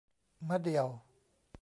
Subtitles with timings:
[0.47, 0.87] มะเดี่ยว